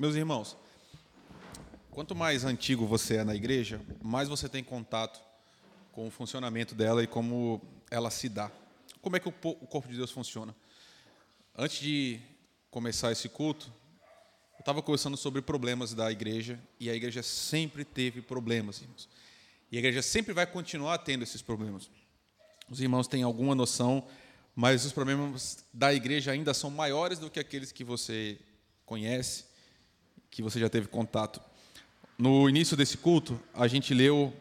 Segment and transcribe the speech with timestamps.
[0.00, 0.56] Meus irmãos,
[1.90, 5.20] quanto mais antigo você é na igreja, mais você tem contato
[5.92, 7.60] com o funcionamento dela e como
[7.90, 8.50] ela se dá.
[9.02, 10.56] Como é que o corpo de Deus funciona?
[11.54, 12.18] Antes de
[12.70, 13.70] começar esse culto,
[14.54, 19.06] eu estava conversando sobre problemas da igreja e a igreja sempre teve problemas, irmãos.
[19.70, 21.90] E a igreja sempre vai continuar tendo esses problemas.
[22.70, 24.08] Os irmãos têm alguma noção,
[24.56, 28.38] mas os problemas da igreja ainda são maiores do que aqueles que você
[28.86, 29.49] conhece,
[30.30, 31.40] que você já teve contato.
[32.16, 34.32] No início desse culto, a gente leu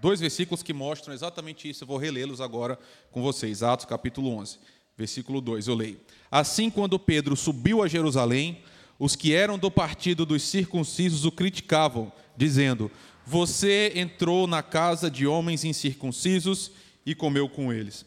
[0.00, 1.84] dois versículos que mostram exatamente isso.
[1.84, 2.78] Eu vou relê-los agora
[3.10, 3.62] com vocês.
[3.62, 4.58] Atos capítulo 11,
[4.96, 5.68] versículo 2.
[5.68, 6.00] Eu leio.
[6.30, 8.62] Assim, quando Pedro subiu a Jerusalém,
[8.98, 12.90] os que eram do partido dos circuncisos o criticavam, dizendo:
[13.26, 16.70] Você entrou na casa de homens incircuncisos
[17.04, 18.06] e comeu com eles.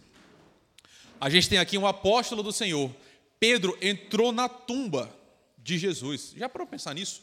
[1.19, 2.91] A gente tem aqui um apóstolo do Senhor.
[3.39, 5.16] Pedro entrou na tumba
[5.67, 6.33] de Jesus.
[6.37, 7.21] Já para pensar nisso?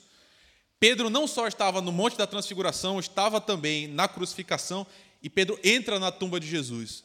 [0.78, 4.86] Pedro não só estava no Monte da Transfiguração, estava também na crucificação,
[5.22, 7.02] e Pedro entra na tumba de Jesus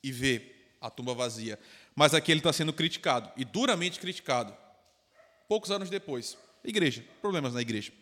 [0.00, 1.58] e vê a tumba vazia.
[1.92, 4.56] Mas aqui ele está sendo criticado, e duramente criticado.
[5.48, 7.92] Poucos anos depois, igreja, problemas na igreja.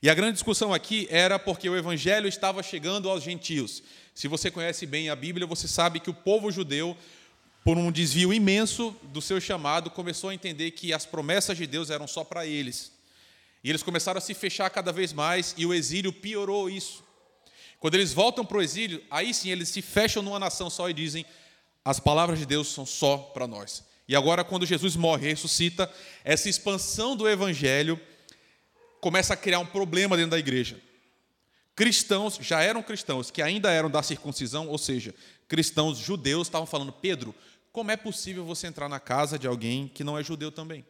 [0.00, 3.82] E a grande discussão aqui era porque o evangelho estava chegando aos gentios.
[4.14, 6.96] Se você conhece bem a Bíblia, você sabe que o povo judeu,
[7.64, 11.90] por um desvio imenso do seu chamado, começou a entender que as promessas de Deus
[11.90, 12.92] eram só para eles.
[13.62, 17.04] E eles começaram a se fechar cada vez mais, e o exílio piorou isso.
[17.78, 20.94] Quando eles voltam para o exílio, aí sim eles se fecham numa nação só e
[20.94, 21.24] dizem:
[21.84, 23.84] as palavras de Deus são só para nós.
[24.08, 25.90] E agora, quando Jesus morre e ressuscita,
[26.24, 28.00] essa expansão do evangelho
[29.00, 30.80] começa a criar um problema dentro da igreja.
[31.74, 35.14] Cristãos, já eram cristãos, que ainda eram da circuncisão, ou seja,
[35.48, 37.34] cristãos judeus, estavam falando: Pedro,
[37.72, 40.84] como é possível você entrar na casa de alguém que não é judeu também?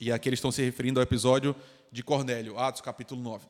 [0.00, 1.54] E aqui eles estão se referindo ao episódio
[1.92, 3.46] de Cornélio, Atos capítulo 9.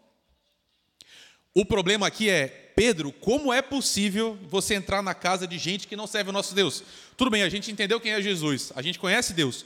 [1.54, 5.96] O problema aqui é, Pedro, como é possível você entrar na casa de gente que
[5.96, 6.82] não serve o nosso Deus?
[7.16, 9.64] Tudo bem, a gente entendeu quem é Jesus, a gente conhece Deus,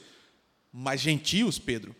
[0.72, 1.96] mas gentios, Pedro,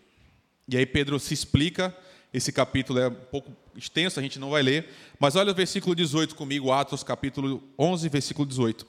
[0.67, 1.95] e aí Pedro se explica,
[2.31, 4.87] esse capítulo é um pouco extenso, a gente não vai ler,
[5.19, 8.85] mas olha o versículo 18 comigo, Atos capítulo 11, versículo 18.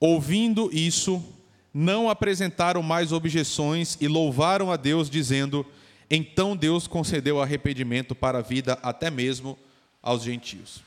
[0.00, 1.22] Ouvindo isso,
[1.72, 5.64] não apresentaram mais objeções e louvaram a Deus, dizendo:
[6.10, 9.58] Então Deus concedeu arrependimento para a vida até mesmo
[10.02, 10.80] aos gentios.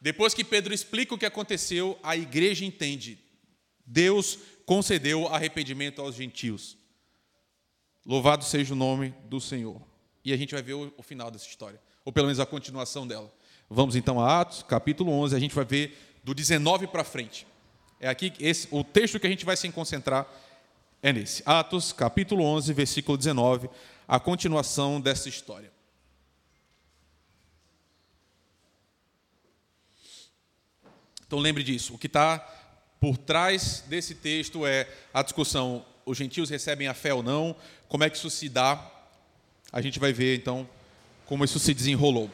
[0.00, 3.18] Depois que Pedro explica o que aconteceu, a igreja entende:
[3.86, 6.76] Deus concedeu arrependimento aos gentios.
[8.04, 9.80] Louvado seja o nome do Senhor.
[10.24, 13.32] E a gente vai ver o, final dessa história, ou pelo menos a continuação dela.
[13.70, 17.46] Vamos então a Atos, capítulo 11, a gente vai ver do 19 para frente.
[18.04, 20.30] É aqui esse, o texto que a gente vai se concentrar
[21.02, 21.42] é nesse.
[21.46, 23.70] Atos, capítulo 11, versículo 19,
[24.06, 25.72] a continuação dessa história.
[31.26, 31.94] Então lembre disso.
[31.94, 32.40] O que está
[33.00, 37.56] por trás desse texto é a discussão: os gentios recebem a fé ou não?
[37.88, 38.86] Como é que isso se dá?
[39.72, 40.68] A gente vai ver então
[41.24, 42.30] como isso se desenrolou.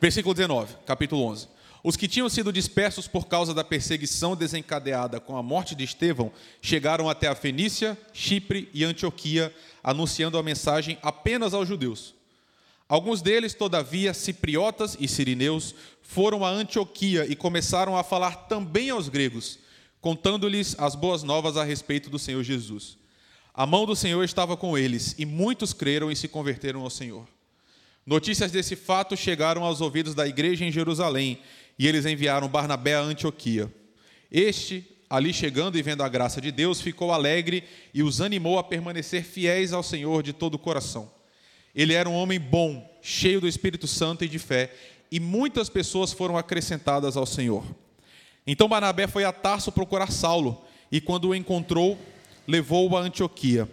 [0.00, 1.57] Versículo 19, capítulo 11.
[1.82, 6.32] Os que tinham sido dispersos por causa da perseguição desencadeada com a morte de Estevão
[6.60, 12.14] chegaram até a Fenícia, Chipre e Antioquia, anunciando a mensagem apenas aos judeus.
[12.88, 19.08] Alguns deles, todavia, cipriotas e sirineus, foram a Antioquia e começaram a falar também aos
[19.08, 19.58] gregos,
[20.00, 22.96] contando-lhes as boas novas a respeito do Senhor Jesus.
[23.52, 27.26] A mão do Senhor estava com eles, e muitos creram e se converteram ao Senhor.
[28.06, 31.42] Notícias desse fato chegaram aos ouvidos da igreja em Jerusalém,
[31.78, 33.72] e eles enviaram Barnabé a Antioquia.
[34.30, 38.64] Este, ali chegando e vendo a graça de Deus, ficou alegre e os animou a
[38.64, 41.10] permanecer fiéis ao Senhor de todo o coração.
[41.74, 44.74] Ele era um homem bom, cheio do Espírito Santo e de fé,
[45.10, 47.64] e muitas pessoas foram acrescentadas ao Senhor.
[48.46, 51.98] Então Barnabé foi a Tarso procurar Saulo, e quando o encontrou,
[52.46, 53.68] levou-o a Antioquia.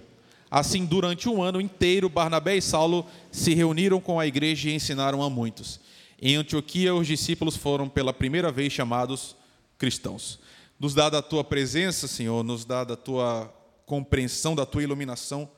[0.52, 5.24] Assim, durante um ano inteiro, Barnabé e Saulo se reuniram com a igreja e ensinaram
[5.24, 5.80] a muitos.
[6.22, 9.36] Em Antioquia, os discípulos foram pela primeira vez chamados
[9.78, 10.40] cristãos.
[10.80, 13.54] Nos dá da tua presença, Senhor, nos dá da tua
[13.86, 15.50] compreensão, da tua iluminação,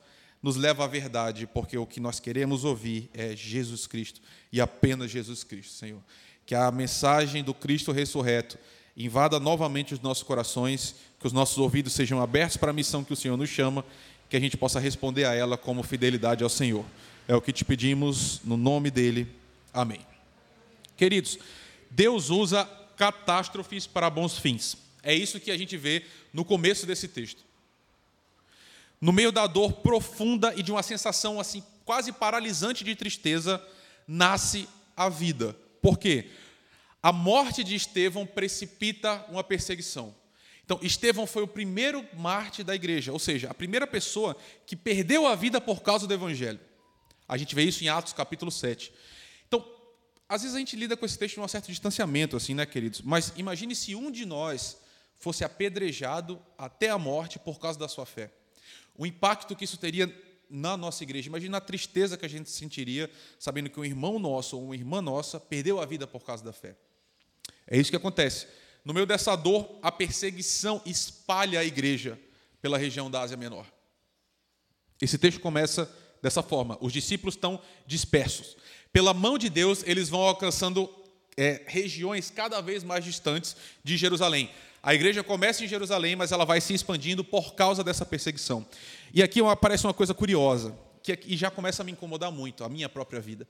[0.42, 4.20] nos leva à verdade, porque o que nós queremos ouvir é Jesus Cristo
[4.52, 6.00] e apenas Jesus Cristo, Senhor.
[6.46, 8.58] Que a mensagem do Cristo ressurreto
[8.96, 13.12] invada novamente os nossos corações, que os nossos ouvidos sejam abertos para a missão que
[13.12, 13.84] o Senhor nos chama,
[14.28, 16.84] que a gente possa responder a ela como fidelidade ao Senhor.
[17.26, 19.28] É o que te pedimos no nome dele.
[19.72, 20.17] Amém.
[20.98, 21.38] Queridos,
[21.90, 22.64] Deus usa
[22.96, 24.76] catástrofes para bons fins.
[25.02, 27.46] É isso que a gente vê no começo desse texto.
[29.00, 33.64] no meio da dor profunda e de uma sensação assim quase paralisante de tristeza,
[34.06, 35.56] nasce a vida.
[35.80, 36.30] Por quê?
[37.00, 40.14] A morte de Estevão precipita uma perseguição.
[40.64, 44.36] Então, Estevão foi o primeiro mártir da igreja, ou seja, a primeira pessoa
[44.66, 46.60] que perdeu a vida por causa do evangelho.
[47.26, 48.92] A gente vê isso em Atos capítulo 7.
[50.28, 53.00] Às vezes a gente lida com esse texto de um certo distanciamento, assim, né, queridos?
[53.00, 54.76] Mas imagine se um de nós
[55.16, 58.30] fosse apedrejado até a morte por causa da sua fé.
[58.96, 60.06] O impacto que isso teria
[60.50, 61.28] na nossa igreja.
[61.28, 65.00] Imagina a tristeza que a gente sentiria sabendo que um irmão nosso ou uma irmã
[65.02, 66.76] nossa perdeu a vida por causa da fé.
[67.66, 68.46] É isso que acontece.
[68.84, 72.18] No meio dessa dor, a perseguição espalha a igreja
[72.62, 73.66] pela região da Ásia Menor.
[75.00, 75.90] Esse texto começa
[76.22, 78.56] dessa forma: os discípulos estão dispersos.
[78.92, 80.88] Pela mão de Deus, eles vão alcançando
[81.36, 84.50] é, regiões cada vez mais distantes de Jerusalém.
[84.82, 88.66] A igreja começa em Jerusalém, mas ela vai se expandindo por causa dessa perseguição.
[89.12, 92.68] E aqui aparece uma coisa curiosa, que e já começa a me incomodar muito, a
[92.68, 93.46] minha própria vida.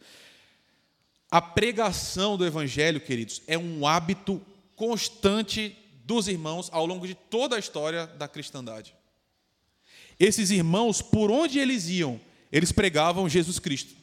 [1.31, 4.41] A pregação do evangelho, queridos, é um hábito
[4.75, 8.95] constante dos irmãos ao longo de toda a história da cristandade.
[10.19, 12.19] Esses irmãos, por onde eles iam,
[12.51, 13.98] eles pregavam Jesus Cristo.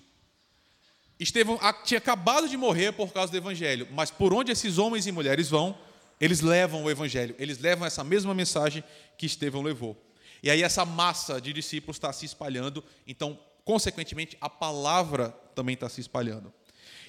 [1.19, 5.11] Estevão tinha acabado de morrer por causa do evangelho, mas por onde esses homens e
[5.11, 5.77] mulheres vão,
[6.19, 8.83] eles levam o evangelho, eles levam essa mesma mensagem
[9.17, 10.01] que Estevão levou.
[10.43, 15.89] E aí essa massa de discípulos está se espalhando, então, consequentemente, a palavra também está
[15.89, 16.53] se espalhando.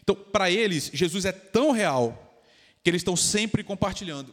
[0.03, 2.43] Então, para eles, Jesus é tão real
[2.82, 4.32] que eles estão sempre compartilhando.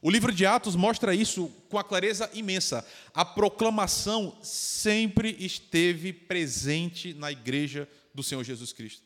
[0.00, 2.84] O livro de Atos mostra isso com a clareza imensa.
[3.14, 9.02] A proclamação sempre esteve presente na igreja do Senhor Jesus Cristo.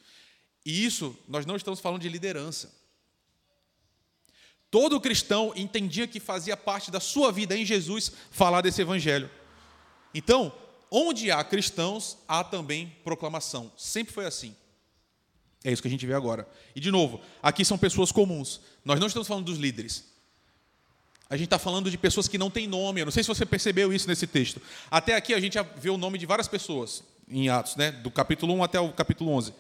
[0.65, 2.75] E isso, nós não estamos falando de liderança.
[4.71, 9.31] Todo cristão entendia que fazia parte da sua vida em Jesus falar desse evangelho.
[10.13, 10.53] Então,
[10.91, 13.71] onde há cristãos, há também proclamação.
[13.77, 14.57] Sempre foi assim.
[15.63, 16.49] É isso que a gente vê agora.
[16.75, 18.61] E, de novo, aqui são pessoas comuns.
[18.85, 20.16] Nós não estamos falando dos líderes.
[21.29, 23.01] A gente está falando de pessoas que não têm nome.
[23.01, 24.63] Eu não sei se você percebeu isso nesse texto.
[24.91, 27.91] Até aqui a gente vê o nome de várias pessoas em Atos, né?
[27.91, 29.53] do capítulo 1 até o capítulo 11.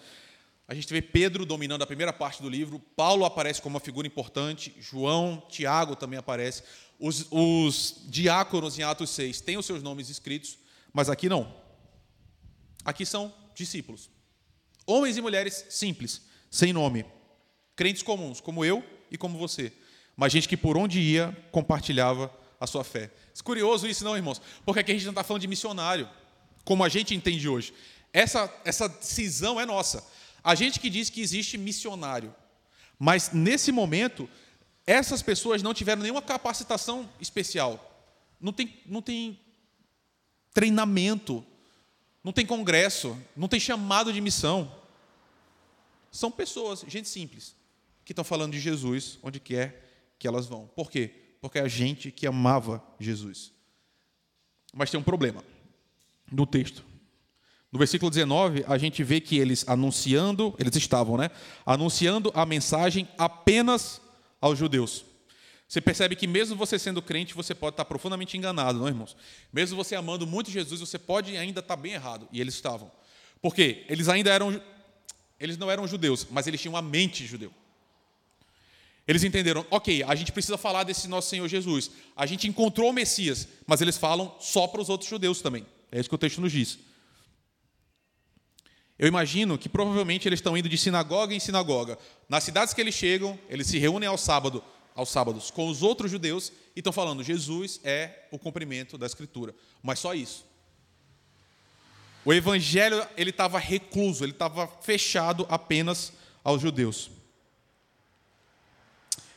[0.69, 4.07] A gente vê Pedro dominando a primeira parte do livro, Paulo aparece como uma figura
[4.07, 6.63] importante, João, Tiago também aparece.
[6.99, 10.59] Os, os diáconos em Atos 6 têm os seus nomes escritos,
[10.93, 11.55] mas aqui não.
[12.85, 14.11] Aqui são discípulos.
[14.85, 17.05] Homens e mulheres simples, sem nome.
[17.77, 19.73] Crentes comuns, como eu e como você.
[20.17, 23.11] Mas gente que por onde ia compartilhava a sua fé.
[23.39, 24.41] É curioso isso, não, irmãos?
[24.65, 26.09] Porque aqui a gente não está falando de missionário,
[26.65, 27.75] como a gente entende hoje.
[28.13, 30.07] Essa, essa cisão é nossa.
[30.43, 32.35] A gente que diz que existe missionário.
[32.99, 34.29] Mas nesse momento,
[34.87, 37.93] essas pessoas não tiveram nenhuma capacitação especial.
[38.41, 39.39] Não tem, não tem
[40.55, 41.45] treinamento
[42.27, 44.69] não tem congresso, não tem chamado de missão.
[46.11, 47.55] São pessoas, gente simples,
[48.05, 49.86] que estão falando de Jesus onde quer
[50.19, 50.67] que elas vão.
[50.69, 51.37] Por quê?
[51.41, 53.53] Porque é a gente que amava Jesus.
[54.75, 55.43] Mas tem um problema
[56.31, 56.85] no texto.
[57.71, 61.31] No versículo 19, a gente vê que eles anunciando, eles estavam, né?
[61.65, 64.01] Anunciando a mensagem apenas
[64.41, 65.05] aos judeus.
[65.69, 69.17] Você percebe que mesmo você sendo crente, você pode estar profundamente enganado, não, irmãos?
[69.53, 72.29] Mesmo você amando muito Jesus, você pode ainda estar bem errado.
[72.31, 72.91] E eles estavam.
[73.43, 73.85] Por quê?
[73.89, 74.61] Eles ainda eram.
[75.39, 77.53] Eles não eram judeus, mas eles tinham a mente judeu.
[79.07, 81.91] Eles entenderam, ok, a gente precisa falar desse nosso Senhor Jesus.
[82.17, 85.65] A gente encontrou o Messias, mas eles falam só para os outros judeus também.
[85.93, 86.79] É isso que o texto nos diz.
[88.99, 91.99] Eu imagino que provavelmente eles estão indo de sinagoga em sinagoga.
[92.29, 94.63] Nas cidades que eles chegam, eles se reúnem ao sábado
[94.97, 99.55] aos sábados com os outros judeus e estão falando: Jesus é o cumprimento da Escritura.
[99.83, 100.45] Mas só isso.
[102.25, 107.11] O evangelho ele estava recluso, ele estava fechado apenas aos judeus.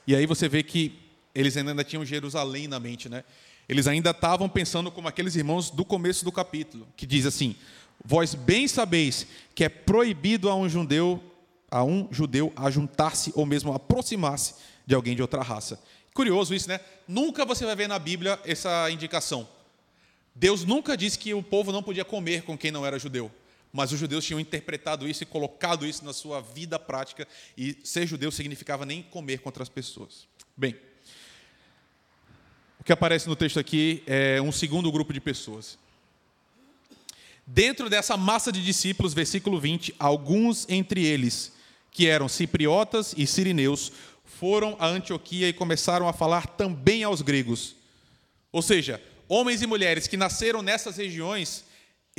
[0.09, 0.91] E aí você vê que
[1.35, 3.23] eles ainda tinham Jerusalém na mente, né?
[3.69, 7.55] Eles ainda estavam pensando como aqueles irmãos do começo do capítulo, que diz assim:
[8.03, 11.23] Vós bem sabeis que é proibido a um judeu,
[11.69, 15.79] a um judeu ajuntar-se ou mesmo aproximar-se de alguém de outra raça.
[16.11, 16.79] Curioso isso, né?
[17.07, 19.47] Nunca você vai ver na Bíblia essa indicação.
[20.33, 23.31] Deus nunca disse que o povo não podia comer com quem não era judeu.
[23.71, 28.07] Mas os judeus tinham interpretado isso e colocado isso na sua vida prática, e ser
[28.07, 30.27] judeu significava nem comer com outras pessoas.
[30.57, 30.75] Bem,
[32.79, 35.77] o que aparece no texto aqui é um segundo grupo de pessoas.
[37.45, 41.51] Dentro dessa massa de discípulos, versículo 20, alguns entre eles,
[41.91, 43.91] que eram cipriotas e sirineus,
[44.23, 47.75] foram a Antioquia e começaram a falar também aos gregos.
[48.51, 51.65] Ou seja, homens e mulheres que nasceram nessas regiões,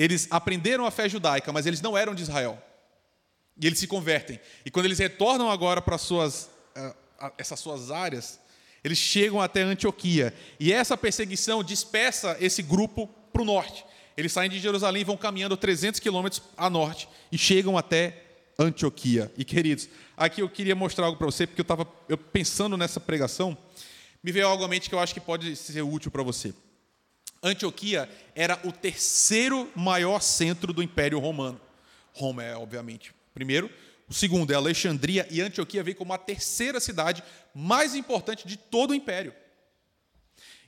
[0.03, 2.59] eles aprenderam a fé judaica, mas eles não eram de Israel.
[3.61, 4.41] E eles se convertem.
[4.65, 8.41] E quando eles retornam agora para suas, uh, essas suas áreas,
[8.83, 10.33] eles chegam até Antioquia.
[10.59, 13.85] E essa perseguição dispersa esse grupo para o norte.
[14.17, 18.25] Eles saem de Jerusalém e vão caminhando 300 quilômetros a norte e chegam até
[18.59, 19.31] Antioquia.
[19.37, 21.85] E queridos, aqui eu queria mostrar algo para você, porque eu estava
[22.33, 23.55] pensando nessa pregação,
[24.23, 26.55] me veio algo à mente que eu acho que pode ser útil para você.
[27.43, 31.61] Antioquia era o terceiro maior centro do Império Romano.
[32.13, 33.71] Roma é, obviamente, primeiro.
[34.09, 37.23] O segundo é Alexandria, e Antioquia veio como a terceira cidade
[37.55, 39.33] mais importante de todo o Império.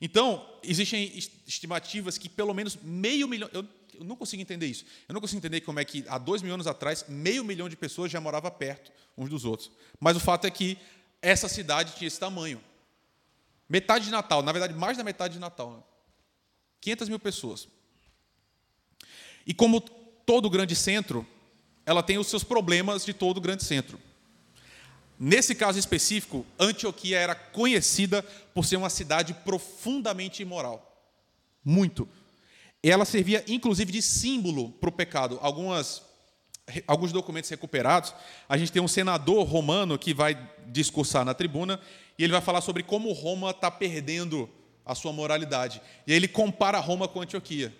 [0.00, 1.12] Então, existem
[1.46, 3.50] estimativas que pelo menos meio milhão.
[3.52, 4.84] Eu, eu não consigo entender isso.
[5.08, 7.76] Eu não consigo entender como é que há dois mil anos atrás, meio milhão de
[7.76, 9.70] pessoas já morava perto uns dos outros.
[10.00, 10.78] Mas o fato é que
[11.20, 12.62] essa cidade tinha esse tamanho.
[13.68, 15.88] Metade de Natal, na verdade, mais da metade de Natal.
[16.82, 16.96] Né?
[16.96, 17.68] 500 mil pessoas.
[19.46, 21.26] E como todo grande centro,
[21.86, 23.98] ela tem os seus problemas de todo grande centro.
[25.18, 28.22] Nesse caso específico, Antioquia era conhecida
[28.52, 30.88] por ser uma cidade profundamente imoral.
[31.64, 32.08] Muito.
[32.82, 35.38] Ela servia, inclusive, de símbolo para o pecado.
[35.40, 36.02] Algumas,
[36.88, 38.12] alguns documentos recuperados,
[38.48, 40.36] a gente tem um senador romano que vai
[40.66, 41.80] discursar na tribuna
[42.18, 44.50] e ele vai falar sobre como Roma está perdendo
[44.84, 45.80] a sua moralidade.
[46.06, 47.74] E aí ele compara Roma com Antioquia.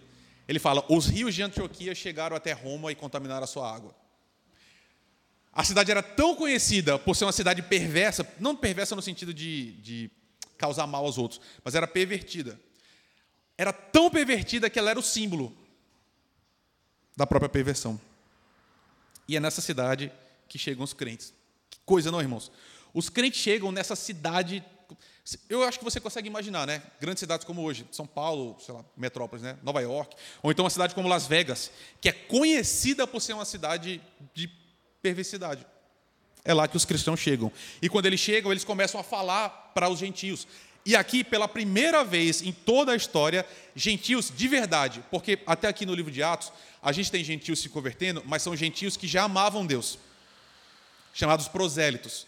[0.47, 3.95] Ele fala: os rios de Antioquia chegaram até Roma e contaminaram a sua água.
[5.53, 9.73] A cidade era tão conhecida por ser uma cidade perversa, não perversa no sentido de,
[9.73, 10.11] de
[10.57, 12.59] causar mal aos outros, mas era pervertida.
[13.59, 15.55] Era tão pervertida que ela era o símbolo
[17.15, 18.01] da própria perversão.
[19.29, 20.11] E é nessa cidade
[20.49, 21.35] que chegam os crentes.
[21.69, 22.51] Que coisa, não, irmãos?
[22.95, 24.65] Os crentes chegam nessa cidade
[25.49, 26.83] eu acho que você consegue imaginar, né?
[27.01, 29.57] Grandes cidades como hoje, São Paulo, sei lá, metrópolis, né?
[29.63, 33.45] Nova York, ou então uma cidade como Las Vegas, que é conhecida por ser uma
[33.45, 34.03] cidade
[34.35, 34.51] de
[35.01, 35.65] perversidade.
[36.45, 37.53] É lá que os cristãos chegam.
[37.81, 40.47] E quando eles chegam, eles começam a falar para os gentios.
[40.85, 45.87] E aqui, pela primeira vez em toda a história, gentios de verdade, porque até aqui
[45.87, 46.53] no livro de Atos,
[46.83, 50.01] a gente tem gentios se convertendo, mas são gentios que já amavam Deus,
[51.15, 52.27] chamados prosélitos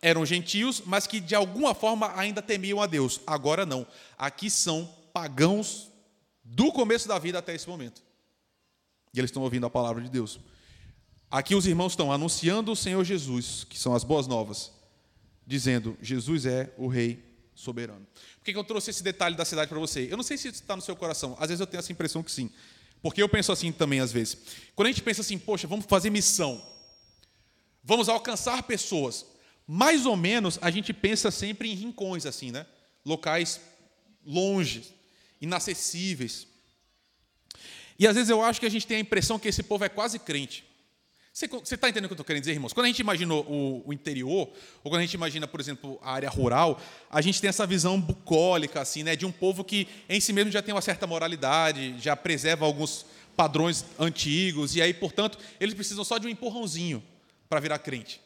[0.00, 3.20] eram gentios, mas que de alguma forma ainda temiam a Deus.
[3.26, 3.86] Agora não.
[4.18, 5.90] Aqui são pagãos
[6.44, 8.02] do começo da vida até esse momento.
[9.12, 10.38] E eles estão ouvindo a palavra de Deus.
[11.30, 14.72] Aqui os irmãos estão anunciando o Senhor Jesus, que são as boas novas,
[15.46, 17.24] dizendo: Jesus é o Rei
[17.54, 18.06] soberano.
[18.38, 20.06] Por que eu trouxe esse detalhe da cidade para você?
[20.10, 22.30] Eu não sei se está no seu coração, às vezes eu tenho essa impressão que
[22.30, 22.50] sim.
[23.02, 24.36] Porque eu penso assim também, às vezes.
[24.74, 26.64] Quando a gente pensa assim, poxa, vamos fazer missão,
[27.82, 29.26] vamos alcançar pessoas,
[29.66, 32.66] mais ou menos a gente pensa sempre em rincões assim, né?
[33.04, 33.60] Locais
[34.24, 34.84] longe,
[35.40, 36.46] inacessíveis.
[37.98, 39.88] E às vezes eu acho que a gente tem a impressão que esse povo é
[39.88, 40.64] quase crente.
[41.32, 42.72] Você está entendendo o que eu estou querendo dizer, irmãos?
[42.72, 44.48] Quando a gente imagina o, o, interior,
[44.82, 46.80] ou quando a gente imagina, por exemplo, a área rural,
[47.10, 50.50] a gente tem essa visão bucólica, assim, né, de um povo que em si mesmo
[50.50, 53.04] já tem uma certa moralidade, já preserva alguns
[53.36, 57.04] padrões antigos, e aí, portanto, eles precisam só de um empurrãozinho
[57.50, 58.18] para virar crente.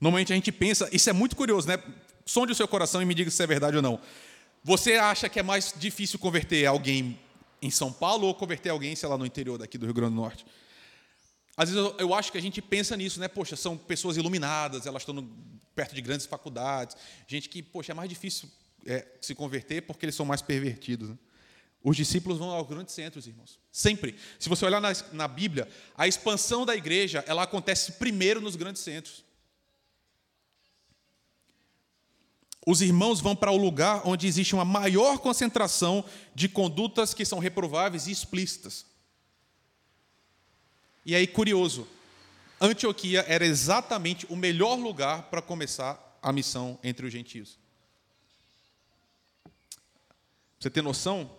[0.00, 1.82] Normalmente a gente pensa, isso é muito curioso, né?
[2.24, 4.00] Sonde o seu coração e me diga se é verdade ou não.
[4.62, 7.18] Você acha que é mais difícil converter alguém
[7.60, 10.20] em São Paulo ou converter alguém, sei lá, no interior daqui do Rio Grande do
[10.20, 10.44] Norte?
[11.56, 13.26] Às vezes eu, eu acho que a gente pensa nisso, né?
[13.26, 15.28] Poxa, são pessoas iluminadas, elas estão
[15.74, 18.48] perto de grandes faculdades, gente que, poxa, é mais difícil
[18.86, 21.10] é, se converter porque eles são mais pervertidos.
[21.10, 21.18] Né?
[21.82, 23.58] Os discípulos vão aos grandes centros, irmãos.
[23.70, 24.16] Sempre.
[24.38, 28.82] Se você olhar na, na Bíblia, a expansão da igreja ela acontece primeiro nos grandes
[28.82, 29.24] centros.
[32.70, 37.38] Os irmãos vão para o lugar onde existe uma maior concentração de condutas que são
[37.38, 38.84] reprováveis e explícitas.
[41.02, 41.88] E aí, curioso,
[42.60, 47.58] Antioquia era exatamente o melhor lugar para começar a missão entre os gentios.
[50.60, 51.38] Você tem noção?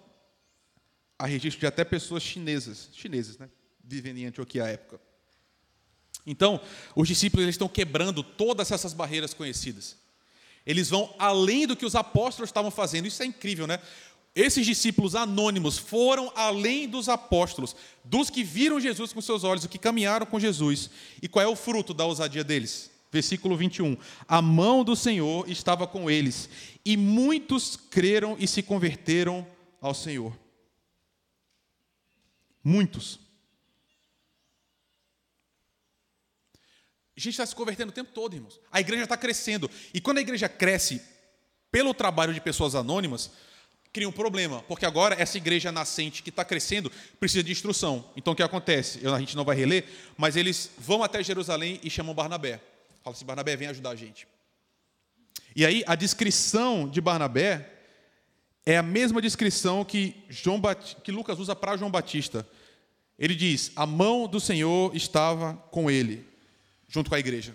[1.19, 3.48] Há registro de até pessoas chinesas, chinesas, né?
[3.83, 5.00] Vivendo em Antioquia à época.
[6.25, 6.59] Então,
[6.95, 10.08] os discípulos eles estão quebrando todas essas barreiras conhecidas.
[10.65, 13.07] Eles vão além do que os apóstolos estavam fazendo.
[13.07, 13.79] Isso é incrível, né?
[14.35, 19.69] Esses discípulos anônimos foram além dos apóstolos, dos que viram Jesus com seus olhos, os
[19.69, 20.89] que caminharam com Jesus.
[21.21, 22.91] E qual é o fruto da ousadia deles?
[23.11, 23.97] Versículo 21.
[24.27, 26.47] A mão do Senhor estava com eles,
[26.85, 29.45] e muitos creram e se converteram
[29.81, 30.37] ao Senhor.
[32.63, 33.19] Muitos.
[37.19, 38.61] A gente está se convertendo o tempo todo, irmãos.
[38.71, 39.69] A igreja está crescendo.
[39.93, 41.01] E quando a igreja cresce,
[41.69, 43.31] pelo trabalho de pessoas anônimas,
[43.91, 48.09] cria um problema, porque agora essa igreja nascente que está crescendo precisa de instrução.
[48.15, 48.99] Então o que acontece?
[49.01, 49.85] Eu, a gente não vai reler,
[50.15, 52.61] mas eles vão até Jerusalém e chamam Barnabé.
[53.03, 54.25] Fala assim: Barnabé, vem ajudar a gente.
[55.53, 57.69] E aí a descrição de Barnabé
[58.65, 60.95] é a mesma descrição que, João Bat...
[61.03, 62.47] que Lucas usa para João Batista.
[63.17, 66.29] Ele diz: a mão do Senhor estava com ele,
[66.89, 67.53] junto com a igreja.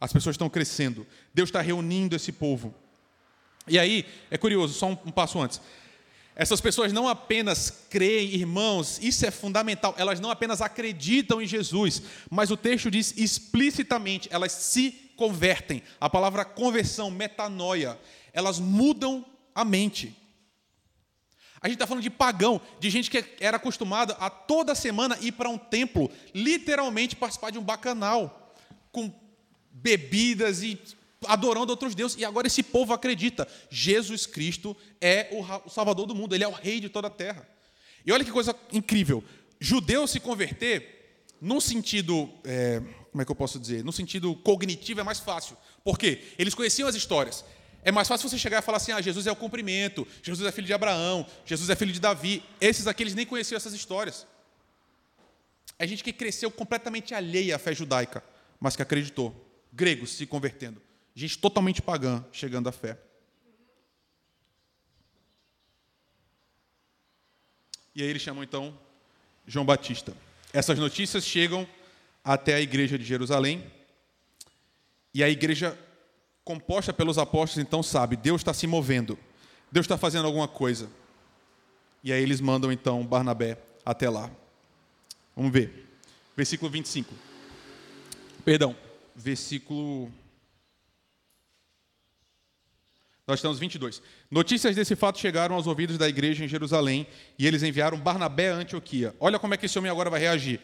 [0.00, 2.74] As pessoas estão crescendo, Deus está reunindo esse povo.
[3.68, 5.60] E aí, é curioso, só um, um passo antes.
[6.34, 12.02] Essas pessoas não apenas creem, irmãos, isso é fundamental, elas não apenas acreditam em Jesus,
[12.30, 15.82] mas o texto diz explicitamente, elas se convertem.
[15.98, 17.98] A palavra conversão, metanoia,
[18.34, 19.24] elas mudam
[19.54, 20.14] a mente.
[21.60, 25.32] A gente está falando de pagão, de gente que era acostumada a toda semana ir
[25.32, 28.54] para um templo, literalmente participar de um bacanal,
[28.92, 29.12] com
[29.70, 30.78] bebidas e
[31.26, 32.18] adorando outros deuses.
[32.18, 35.28] E agora esse povo acredita: Jesus Cristo é
[35.64, 37.48] o Salvador do mundo, ele é o rei de toda a terra.
[38.04, 39.24] E olha que coisa incrível:
[39.58, 43.84] judeu se converter, num sentido, é, como é que eu posso dizer?
[43.84, 45.56] No sentido cognitivo é mais fácil.
[45.82, 46.22] Por quê?
[46.38, 47.44] Eles conheciam as histórias.
[47.86, 50.50] É mais fácil você chegar e falar assim: ah, Jesus é o cumprimento, Jesus é
[50.50, 52.42] filho de Abraão, Jesus é filho de Davi.
[52.60, 54.26] Esses aqui eles nem conheciam essas histórias.
[55.78, 58.24] É gente que cresceu completamente alheia à fé judaica,
[58.58, 59.32] mas que acreditou.
[59.72, 60.82] Gregos se convertendo.
[61.14, 62.98] Gente totalmente pagã chegando à fé.
[67.94, 68.76] E aí eles chamam então
[69.46, 70.12] João Batista.
[70.52, 71.68] Essas notícias chegam
[72.24, 73.64] até a igreja de Jerusalém.
[75.14, 75.78] E a igreja,
[76.46, 79.18] composta pelos apóstolos, então sabe: Deus está se movendo,
[79.70, 80.88] Deus está fazendo alguma coisa.
[82.02, 84.30] E aí eles mandam então Barnabé até lá.
[85.34, 85.84] Vamos ver.
[86.36, 87.12] Versículo 25.
[88.44, 88.76] Perdão,
[89.14, 90.10] versículo
[93.26, 94.00] Nós estamos 22.
[94.30, 98.54] Notícias desse fato chegaram aos ouvidos da igreja em Jerusalém e eles enviaram Barnabé a
[98.54, 99.16] Antioquia.
[99.18, 100.60] Olha como é que esse homem agora vai reagir.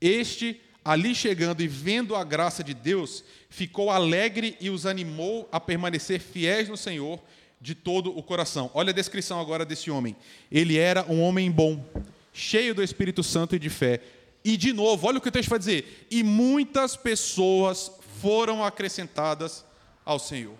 [0.00, 5.58] Este, ali chegando e vendo a graça de Deus, ficou alegre e os animou a
[5.58, 7.18] permanecer fiéis no Senhor
[7.60, 8.70] de todo o coração.
[8.72, 10.14] Olha a descrição agora desse homem.
[10.50, 11.84] Ele era um homem bom,
[12.32, 14.00] cheio do Espírito Santo e de fé.
[14.44, 17.90] E de novo, olha o que o texto vai dizer: e muitas pessoas
[18.22, 19.64] foram acrescentadas
[20.04, 20.54] ao Senhor.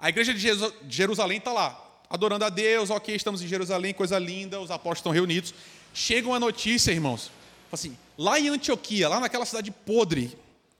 [0.00, 0.48] A igreja de
[0.88, 5.12] Jerusalém está lá, adorando a Deus, ok, estamos em Jerusalém, coisa linda, os apóstolos estão
[5.12, 5.54] reunidos.
[5.94, 7.30] Chega uma notícia, irmãos,
[7.72, 10.36] assim, lá em Antioquia, lá naquela cidade podre,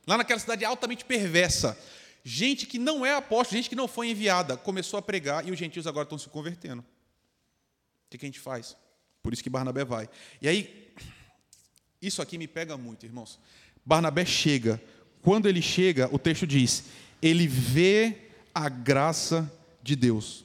[0.07, 1.79] lá naquela cidade altamente perversa,
[2.23, 5.59] gente que não é apóstolo, gente que não foi enviada, começou a pregar e os
[5.59, 6.83] gentios agora estão se convertendo.
[6.83, 8.77] O que a gente faz?
[9.23, 10.09] Por isso que Barnabé vai.
[10.41, 10.93] E aí,
[12.01, 13.41] isso aqui me pega muito, irmãos.
[13.85, 14.81] Barnabé chega.
[15.23, 16.85] Quando ele chega, o texto diz:
[17.21, 19.51] ele vê a graça
[19.83, 20.45] de Deus.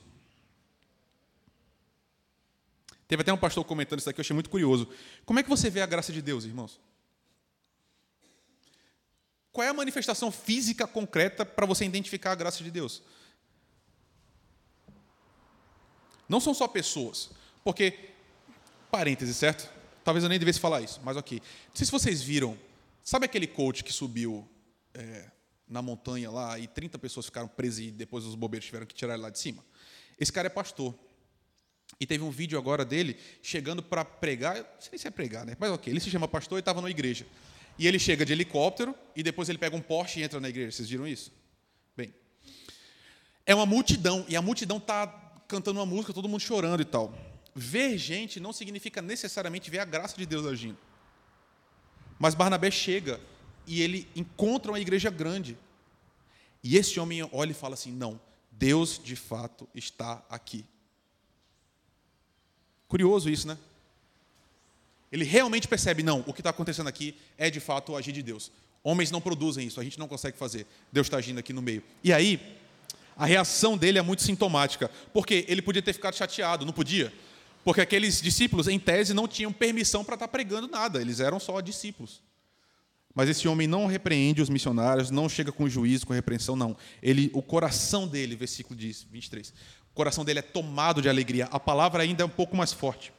[3.09, 4.87] Teve até um pastor comentando isso aqui, eu achei muito curioso.
[5.25, 6.79] Como é que você vê a graça de Deus, irmãos?
[9.51, 13.01] Qual é a manifestação física concreta para você identificar a graça de Deus?
[16.29, 17.31] Não são só pessoas,
[17.63, 18.11] porque,
[18.91, 19.67] parêntese, certo?
[20.03, 21.41] Talvez eu nem devesse falar isso, mas ok.
[21.69, 22.55] Não sei se vocês viram,
[23.03, 24.47] sabe aquele coach que subiu
[24.93, 25.31] é,
[25.67, 29.15] na montanha lá e 30 pessoas ficaram presas e depois os bobeiros tiveram que tirar
[29.15, 29.65] ele lá de cima.
[30.19, 30.93] Esse cara é pastor.
[31.97, 35.55] E teve um vídeo agora dele chegando para pregar, não sei se é pregar, né?
[35.57, 37.25] Mas ok, ele se chama pastor e estava na igreja.
[37.77, 40.71] E ele chega de helicóptero e depois ele pega um Porsche e entra na igreja.
[40.71, 41.31] Vocês viram isso?
[41.95, 42.13] Bem,
[43.45, 45.07] é uma multidão e a multidão está
[45.47, 47.13] cantando uma música, todo mundo chorando e tal.
[47.55, 50.77] Ver gente não significa necessariamente ver a graça de Deus agindo.
[52.19, 53.19] Mas Barnabé chega
[53.65, 55.57] e ele encontra uma igreja grande.
[56.63, 58.19] E esse homem olha e fala assim: não,
[58.51, 60.65] Deus de fato está aqui.
[62.89, 63.57] Curioso isso, né?
[65.09, 68.21] Ele realmente percebe: não, o que está acontecendo aqui é de fato o agir de
[68.21, 68.51] Deus.
[68.83, 70.65] Homens não produzem isso, a gente não consegue fazer.
[70.91, 71.83] Deus está agindo aqui no meio.
[72.03, 72.57] E aí,
[73.15, 77.13] a reação dele é muito sintomática, porque ele podia ter ficado chateado, não podia?
[77.63, 81.39] Porque aqueles discípulos, em tese, não tinham permissão para estar tá pregando nada, eles eram
[81.39, 82.21] só discípulos.
[83.13, 86.77] Mas esse homem não repreende os missionários, não chega com juízo, com repreensão, não.
[87.03, 91.43] Ele, o coração dele, versículo diz, 23, o coração dele é tomado de alegria.
[91.47, 93.11] A palavra ainda é um pouco mais forte.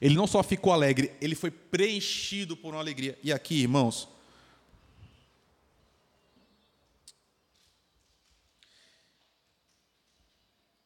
[0.00, 3.16] Ele não só ficou alegre, ele foi preenchido por uma alegria.
[3.22, 4.08] E aqui, irmãos,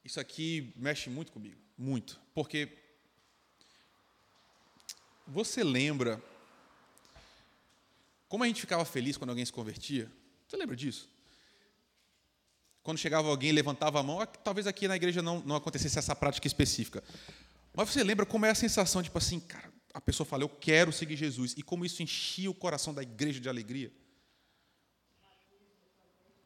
[0.04, 2.68] isso aqui mexe muito comigo, muito, porque
[5.26, 6.22] você lembra
[8.28, 10.12] como a gente ficava feliz quando alguém se convertia?
[10.46, 11.13] Você lembra disso?
[12.84, 16.46] Quando chegava alguém levantava a mão, talvez aqui na igreja não, não acontecesse essa prática
[16.46, 17.02] específica.
[17.74, 20.92] Mas você lembra como é a sensação, tipo assim, cara, a pessoa fala, eu quero
[20.92, 23.90] seguir Jesus, e como isso enchia o coração da igreja de alegria?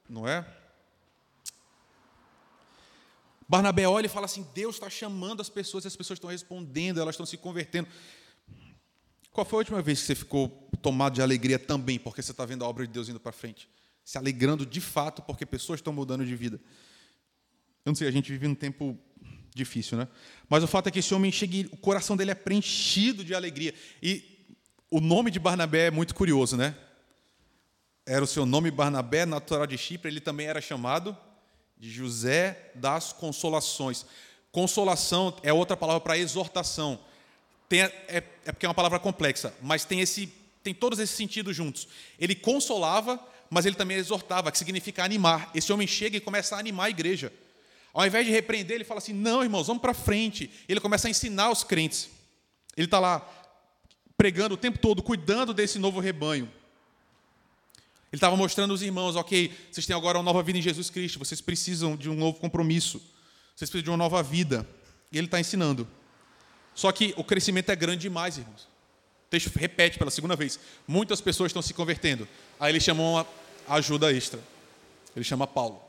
[0.09, 0.47] Não é?
[3.49, 7.15] Barnabé olha e fala assim: Deus está chamando as pessoas, as pessoas estão respondendo, elas
[7.15, 7.89] estão se convertendo.
[9.33, 12.45] Qual foi a última vez que você ficou tomado de alegria também, porque você está
[12.47, 13.69] vendo a obra de Deus indo para frente?
[14.09, 16.59] Se alegrando de fato, porque pessoas estão mudando de vida.
[17.85, 18.99] Eu não sei, a gente vive num tempo
[19.55, 20.09] difícil, né?
[20.49, 23.75] Mas o fato é que esse homem chega o coração dele é preenchido de alegria.
[24.03, 24.47] E
[24.91, 26.75] o nome de Barnabé é muito curioso, né?
[28.07, 31.15] Era o seu nome Barnabé, natural de Chipre, ele também era chamado
[31.77, 34.07] de José das Consolações.
[34.51, 36.99] Consolação é outra palavra para exortação.
[37.69, 41.55] Tem, é, é porque é uma palavra complexa, mas tem, esse, tem todos esses sentidos
[41.55, 41.87] juntos.
[42.19, 45.51] Ele consolava, mas ele também exortava, que significa animar.
[45.55, 47.33] Esse homem chega e começa a animar a igreja.
[47.93, 50.51] Ao invés de repreender, ele fala assim: não, irmãos, vamos para frente.
[50.69, 52.11] Ele começa a ensinar os crentes.
[52.77, 53.27] Ele está lá
[54.17, 56.51] pregando o tempo todo, cuidando desse novo rebanho.
[58.11, 61.19] Ele estava mostrando aos irmãos, ok, vocês têm agora uma nova vida em Jesus Cristo,
[61.19, 62.99] vocês precisam de um novo compromisso,
[63.55, 64.67] vocês precisam de uma nova vida.
[65.13, 65.87] E ele está ensinando.
[66.75, 68.69] Só que o crescimento é grande demais, irmãos.
[69.29, 70.59] O texto repete pela segunda vez.
[70.87, 72.27] Muitas pessoas estão se convertendo.
[72.59, 73.27] Aí ele chama uma
[73.69, 74.41] ajuda extra.
[75.15, 75.83] Ele chama Paulo.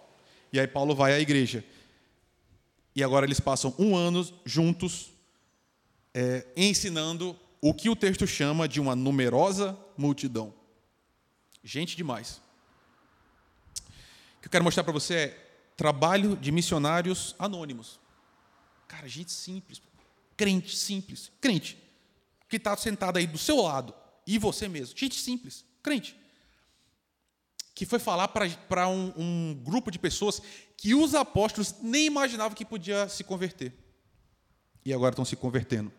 [0.51, 1.63] E aí Paulo vai à igreja.
[2.93, 5.11] E agora eles passam um ano juntos,
[6.13, 10.53] é, ensinando o que o texto chama de uma numerosa multidão.
[11.63, 12.41] Gente demais.
[14.37, 18.01] O que eu quero mostrar para você é trabalho de missionários anônimos.
[18.85, 19.81] Cara, gente simples,
[20.35, 21.77] crente simples, crente,
[22.49, 23.93] que está sentado aí do seu lado,
[24.25, 26.15] e você mesmo, gente simples, crente,
[27.73, 30.41] que foi falar para um, um grupo de pessoas
[30.75, 33.73] que os apóstolos nem imaginavam que podia se converter.
[34.83, 35.91] E agora estão se convertendo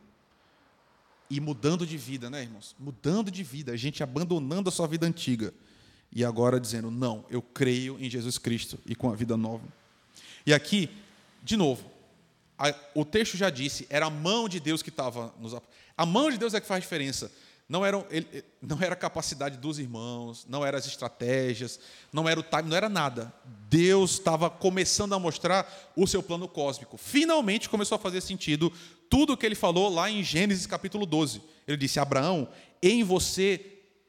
[1.30, 2.74] e mudando de vida, né, irmãos?
[2.78, 5.54] Mudando de vida, a gente abandonando a sua vida antiga
[6.12, 9.66] e agora dizendo: "Não, eu creio em Jesus Cristo e com a vida nova".
[10.44, 10.90] E aqui,
[11.42, 11.88] de novo,
[12.58, 15.54] a, o texto já disse, era a mão de Deus que estava nos
[16.00, 17.30] A mão de Deus é que faz diferença.
[17.68, 21.78] Não era, ele, não era a capacidade dos irmãos, não eram as estratégias,
[22.10, 23.30] não era o time, não era nada.
[23.68, 26.96] Deus estava começando a mostrar o seu plano cósmico.
[26.96, 28.72] Finalmente começou a fazer sentido
[29.10, 31.42] tudo o que ele falou lá em Gênesis capítulo 12.
[31.68, 32.48] Ele disse: Abraão,
[32.82, 33.58] em você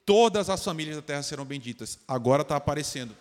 [0.06, 2.00] todas as famílias da terra serão benditas.
[2.08, 3.14] Agora está aparecendo.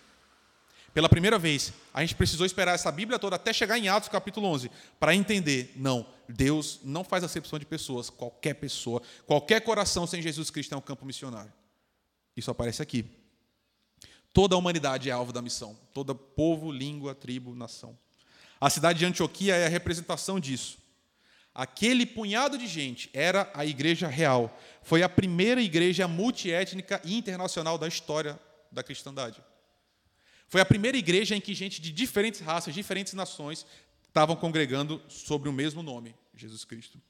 [0.93, 4.49] Pela primeira vez, a gente precisou esperar essa Bíblia toda até chegar em Atos capítulo
[4.49, 10.21] 11 para entender, não, Deus não faz acepção de pessoas, qualquer pessoa, qualquer coração sem
[10.21, 11.53] Jesus Cristo é um campo missionário.
[12.37, 13.05] Isso aparece aqui.
[14.33, 17.97] Toda a humanidade é alvo da missão, todo povo, língua, tribo, nação.
[18.61, 20.79] A cidade de Antioquia é a representação disso.
[21.55, 24.57] Aquele punhado de gente era a igreja real.
[24.83, 28.39] Foi a primeira igreja multiétnica e internacional da história
[28.71, 29.43] da cristandade.
[30.51, 33.65] Foi a primeira igreja em que gente de diferentes raças, diferentes nações,
[34.09, 37.01] estavam congregando sobre o mesmo nome, Jesus Cristo.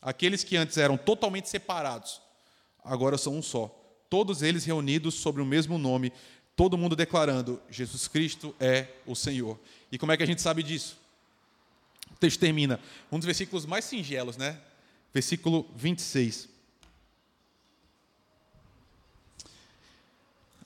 [0.00, 2.22] Aqueles que antes eram totalmente separados,
[2.84, 3.66] agora são um só.
[4.08, 6.12] Todos eles reunidos sobre o mesmo nome,
[6.54, 9.58] todo mundo declarando: Jesus Cristo é o Senhor.
[9.90, 10.96] E como é que a gente sabe disso?
[12.12, 12.78] O texto termina,
[13.10, 14.60] um dos versículos mais singelos, né?
[15.12, 16.48] Versículo 26.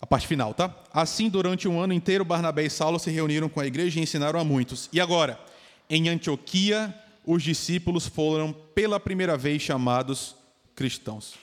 [0.01, 0.75] A parte final, tá?
[0.93, 4.41] Assim, durante um ano inteiro, Barnabé e Saulo se reuniram com a igreja e ensinaram
[4.41, 4.89] a muitos.
[4.93, 5.39] E agora,
[5.91, 6.95] em Antioquia,
[7.27, 10.35] os discípulos foram pela primeira vez chamados
[10.75, 11.35] cristãos.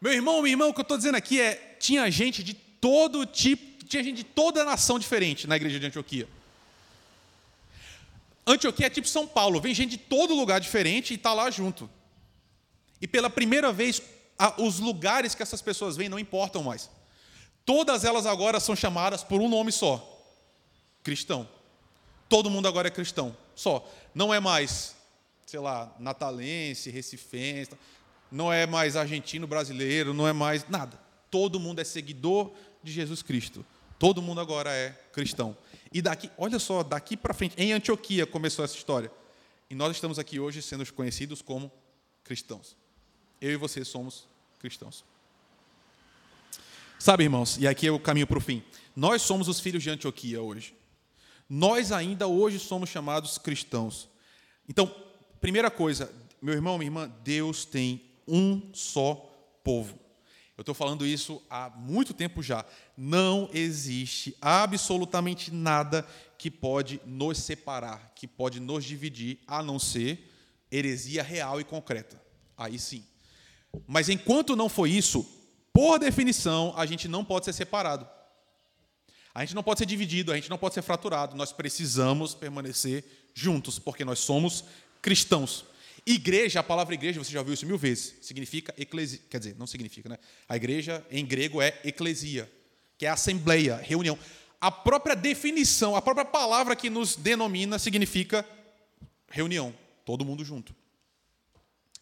[0.00, 3.24] Meu irmão, minha irmã, o que eu estou dizendo aqui é: tinha gente de todo
[3.24, 6.28] tipo, tinha gente de toda nação diferente na igreja de Antioquia.
[8.46, 11.88] Antioquia é tipo São Paulo, vem gente de todo lugar diferente e está lá junto.
[13.00, 14.02] E pela primeira vez,
[14.58, 16.90] os lugares que essas pessoas vêm não importam mais.
[17.64, 20.22] Todas elas agora são chamadas por um nome só:
[21.02, 21.48] cristão.
[22.28, 23.88] Todo mundo agora é cristão, só.
[24.14, 24.96] Não é mais,
[25.46, 27.72] sei lá, natalense, recifense,
[28.30, 30.98] não é mais argentino, brasileiro, não é mais nada.
[31.30, 32.50] Todo mundo é seguidor
[32.82, 33.64] de Jesus Cristo.
[33.98, 35.56] Todo mundo agora é cristão.
[35.92, 39.10] E daqui, olha só, daqui para frente, em Antioquia começou essa história.
[39.70, 41.70] E nós estamos aqui hoje sendo conhecidos como
[42.24, 42.76] cristãos.
[43.40, 44.26] Eu e você somos
[44.58, 45.04] cristãos.
[47.04, 48.62] Sabe, irmãos, e aqui é o caminho para o fim.
[48.96, 50.74] Nós somos os filhos de Antioquia hoje.
[51.46, 54.08] Nós ainda hoje somos chamados cristãos.
[54.66, 54.90] Então,
[55.38, 59.16] primeira coisa, meu irmão, minha irmã, Deus tem um só
[59.62, 59.98] povo.
[60.56, 62.64] Eu estou falando isso há muito tempo já.
[62.96, 70.32] Não existe absolutamente nada que pode nos separar, que pode nos dividir, a não ser
[70.72, 72.18] heresia real e concreta.
[72.56, 73.04] Aí sim.
[73.86, 75.43] Mas enquanto não foi isso,
[75.74, 78.08] por definição, a gente não pode ser separado.
[79.34, 81.34] A gente não pode ser dividido, a gente não pode ser fraturado.
[81.34, 84.64] Nós precisamos permanecer juntos, porque nós somos
[85.02, 85.64] cristãos.
[86.06, 89.18] Igreja, a palavra igreja, você já ouviu isso mil vezes, significa eclesia.
[89.28, 90.18] Quer dizer, não significa, né?
[90.48, 92.48] A igreja em grego é eclesia,
[92.96, 94.16] que é assembleia, reunião.
[94.60, 98.48] A própria definição, a própria palavra que nos denomina significa
[99.28, 100.72] reunião, todo mundo junto.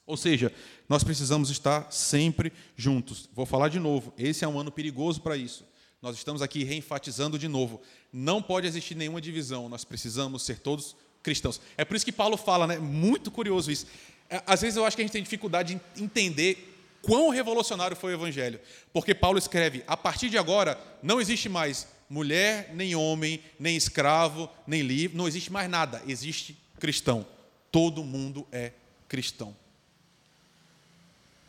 [0.07, 0.53] Ou seja,
[0.89, 3.29] nós precisamos estar sempre juntos.
[3.33, 5.65] Vou falar de novo, esse é um ano perigoso para isso.
[6.01, 7.81] Nós estamos aqui reenfatizando de novo.
[8.13, 11.61] Não pode existir nenhuma divisão, nós precisamos ser todos cristãos.
[11.77, 12.79] É por isso que Paulo fala, né?
[12.79, 13.87] Muito curioso isso.
[14.29, 18.13] É, às vezes eu acho que a gente tem dificuldade em entender quão revolucionário foi
[18.13, 18.59] o evangelho.
[18.93, 24.51] Porque Paulo escreve: a partir de agora não existe mais mulher, nem homem, nem escravo,
[24.67, 27.25] nem livre, não existe mais nada, existe cristão.
[27.71, 28.73] Todo mundo é
[29.09, 29.57] cristão.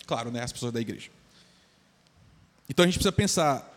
[0.05, 0.41] Claro, né?
[0.41, 1.09] As pessoas da igreja.
[2.69, 3.69] Então a gente precisa pensar: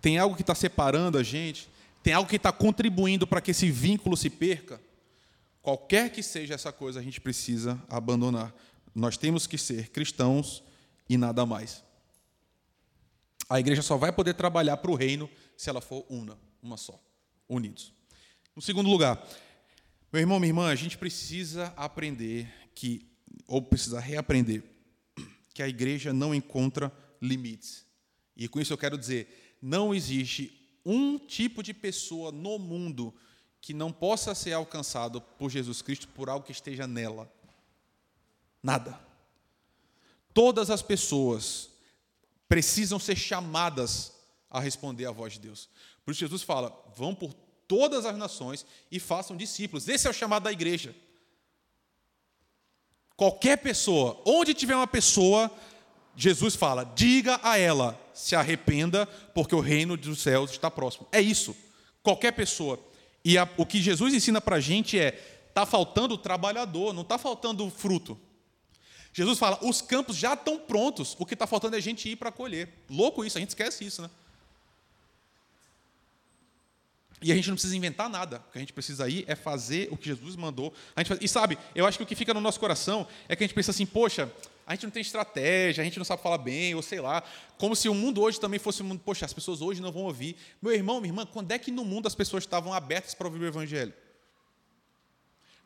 [0.00, 1.68] tem algo que está separando a gente?
[2.02, 4.80] Tem algo que está contribuindo para que esse vínculo se perca?
[5.62, 8.54] Qualquer que seja essa coisa, a gente precisa abandonar.
[8.94, 10.62] Nós temos que ser cristãos
[11.08, 11.82] e nada mais.
[13.48, 17.00] A igreja só vai poder trabalhar para o reino se ela for una, uma só,
[17.48, 17.92] unidos.
[18.54, 19.26] No segundo lugar,
[20.12, 23.06] meu irmão, minha irmã, a gente precisa aprender que,
[23.46, 24.62] ou precisa reaprender,
[25.54, 27.86] que a igreja não encontra limites.
[28.36, 33.14] E com isso eu quero dizer, não existe um tipo de pessoa no mundo
[33.60, 37.32] que não possa ser alcançado por Jesus Cristo por algo que esteja nela.
[38.62, 39.00] Nada.
[40.34, 41.70] Todas as pessoas
[42.48, 44.12] precisam ser chamadas
[44.50, 45.68] a responder à voz de Deus.
[46.04, 47.32] Por isso Jesus fala: vão por
[47.66, 49.88] todas as nações e façam discípulos.
[49.88, 50.94] Esse é o chamado da igreja.
[53.16, 55.50] Qualquer pessoa, onde tiver uma pessoa,
[56.16, 61.06] Jesus fala: diga a ela, se arrependa, porque o reino dos céus está próximo.
[61.12, 61.54] É isso.
[62.02, 62.78] Qualquer pessoa.
[63.24, 67.16] E a, o que Jesus ensina para a gente é: está faltando trabalhador, não está
[67.16, 68.18] faltando fruto.
[69.12, 72.16] Jesus fala: os campos já estão prontos, o que está faltando é a gente ir
[72.16, 72.84] para colher.
[72.90, 74.10] Louco isso, a gente esquece isso, né?
[77.24, 78.44] E a gente não precisa inventar nada.
[78.46, 80.74] O que a gente precisa ir é fazer o que Jesus mandou.
[80.94, 81.18] Faz...
[81.22, 83.54] E sabe, eu acho que o que fica no nosso coração é que a gente
[83.54, 84.30] pensa assim: poxa,
[84.66, 87.22] a gente não tem estratégia, a gente não sabe falar bem, ou sei lá.
[87.56, 90.02] Como se o mundo hoje também fosse um mundo, poxa, as pessoas hoje não vão
[90.02, 90.36] ouvir.
[90.60, 93.40] Meu irmão, minha irmã, quando é que no mundo as pessoas estavam abertas para ouvir
[93.40, 93.94] o Evangelho?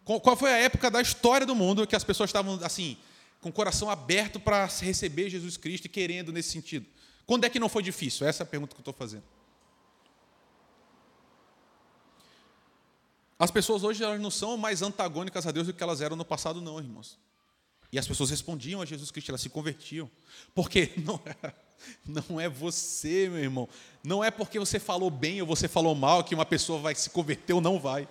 [0.05, 2.97] Qual foi a época da história do mundo que as pessoas estavam assim,
[3.41, 6.87] com o coração aberto para receber Jesus Cristo e querendo nesse sentido?
[7.27, 8.29] Quando é que não foi difícil?
[8.29, 9.25] Essa é a pergunta que eu estou fazendo.
[13.39, 16.25] As pessoas hoje elas não são mais antagônicas a Deus do que elas eram no
[16.25, 17.19] passado, não, irmãos.
[17.93, 20.11] E as pessoas respondiam a Jesus Cristo, elas se convertiam.
[20.55, 21.55] Porque não é,
[22.05, 23.69] não é você, meu irmão.
[24.03, 27.11] Não é porque você falou bem ou você falou mal que uma pessoa vai se
[27.11, 28.09] converter ou não vai.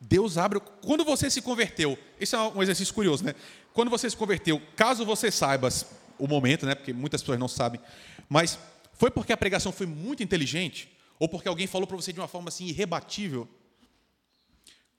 [0.00, 0.60] Deus abre.
[0.80, 3.34] Quando você se converteu, esse é um exercício curioso, né?
[3.74, 5.68] Quando você se converteu, caso você saiba
[6.16, 6.76] o momento, né?
[6.76, 7.80] Porque muitas pessoas não sabem,
[8.28, 8.56] mas
[8.94, 12.28] foi porque a pregação foi muito inteligente ou porque alguém falou para você de uma
[12.28, 13.48] forma assim irrebatível?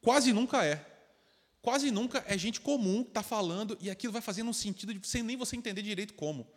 [0.01, 0.85] Quase nunca é.
[1.61, 5.05] Quase nunca é gente comum que está falando e aquilo vai fazendo um sentido de,
[5.07, 6.47] sem nem você entender direito como.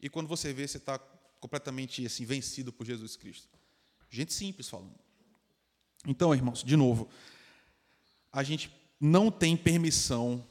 [0.00, 0.98] E quando você vê, você está
[1.40, 3.48] completamente assim vencido por Jesus Cristo.
[4.10, 4.94] Gente simples falando.
[6.06, 7.08] Então, irmãos, de novo,
[8.32, 10.46] a gente não tem permissão.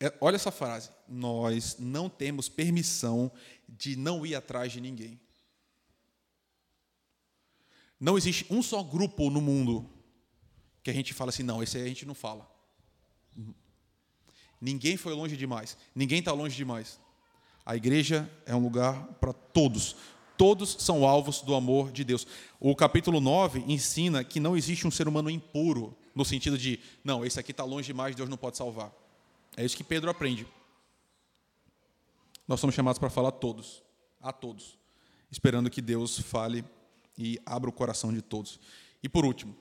[0.00, 0.90] É, olha essa frase.
[1.08, 3.30] Nós não temos permissão
[3.68, 5.20] de não ir atrás de ninguém.
[8.00, 9.88] Não existe um só grupo no mundo
[10.82, 12.48] que a gente fala assim, não, esse aí a gente não fala.
[14.60, 15.76] Ninguém foi longe demais.
[15.94, 17.00] Ninguém está longe demais.
[17.64, 19.96] A igreja é um lugar para todos.
[20.36, 22.26] Todos são alvos do amor de Deus.
[22.60, 27.24] O capítulo 9 ensina que não existe um ser humano impuro, no sentido de, não,
[27.24, 28.92] esse aqui está longe demais, Deus não pode salvar.
[29.56, 30.46] É isso que Pedro aprende.
[32.46, 33.82] Nós somos chamados para falar a todos,
[34.20, 34.78] a todos,
[35.30, 36.64] esperando que Deus fale
[37.18, 38.60] e abra o coração de todos.
[39.02, 39.54] E por último,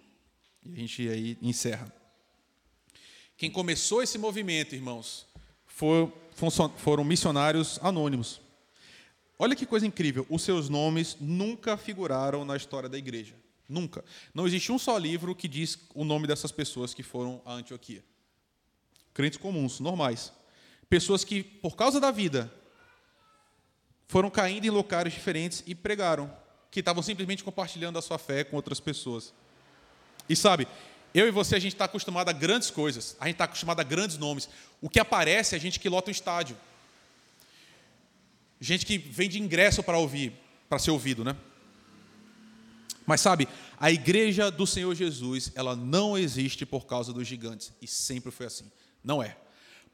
[0.66, 1.92] a gente aí encerra.
[3.36, 5.28] Quem começou esse movimento, irmãos,
[6.78, 8.40] foram missionários anônimos.
[9.40, 13.36] Olha que coisa incrível, os seus nomes nunca figuraram na história da igreja.
[13.70, 14.04] Nunca.
[14.34, 18.04] Não existe um só livro que diz o nome dessas pessoas que foram a Antioquia.
[19.14, 20.32] Crentes comuns, normais.
[20.90, 22.52] Pessoas que, por causa da vida,
[24.08, 26.34] foram caindo em locais diferentes e pregaram,
[26.72, 29.34] que estavam simplesmente compartilhando a sua fé com outras pessoas.
[30.30, 30.68] E sabe,
[31.14, 33.84] eu e você, a gente está acostumado a grandes coisas, a gente está acostumado a
[33.84, 34.50] grandes nomes.
[34.82, 36.58] O que aparece é gente que lota o estádio.
[38.60, 40.34] Gente que vende ingresso para ouvir,
[40.68, 41.36] para ser ouvido, né?
[43.06, 43.48] Mas sabe,
[43.80, 47.72] a igreja do Senhor Jesus, ela não existe por causa dos gigantes.
[47.82, 48.70] E sempre foi assim.
[49.04, 49.38] Não é.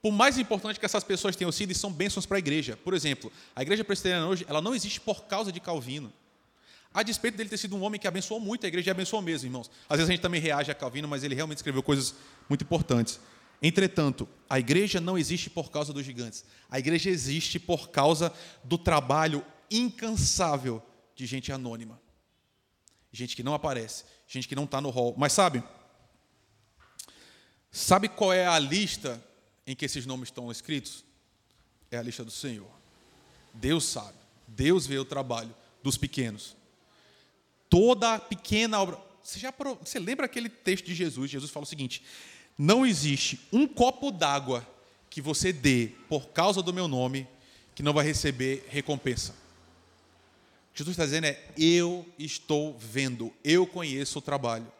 [0.01, 2.75] Por mais importante que essas pessoas tenham sido, e são bênçãos para a igreja.
[2.75, 6.11] Por exemplo, a igreja presbiteriana hoje, ela não existe por causa de Calvino.
[6.93, 9.69] A despeito dele ter sido um homem que abençoou muito, a igreja abençoou mesmo, irmãos.
[9.89, 12.13] Às vezes a gente também reage a Calvino, mas ele realmente escreveu coisas
[12.47, 13.19] muito importantes.
[13.61, 16.45] Entretanto, a igreja não existe por causa dos gigantes.
[16.69, 18.31] A igreja existe por causa
[18.63, 20.83] do trabalho incansável
[21.15, 22.03] de gente anônima
[23.13, 25.13] gente que não aparece, gente que não está no hall.
[25.15, 25.63] Mas sabe?
[27.71, 29.23] Sabe qual é a lista
[29.65, 31.05] em que esses nomes estão escritos?
[31.91, 32.69] É a lista do Senhor.
[33.53, 34.17] Deus sabe.
[34.47, 36.57] Deus vê o trabalho dos pequenos.
[37.73, 38.99] Toda pequena obra.
[39.23, 41.31] Você, já, você lembra aquele texto de Jesus?
[41.31, 42.03] Jesus fala o seguinte:
[42.55, 44.63] Não existe um copo d'água
[45.09, 47.27] que você dê por causa do meu nome
[47.73, 49.33] que não vai receber recompensa.
[50.71, 54.71] Jesus está dizendo é: eu estou vendo, eu conheço o trabalho,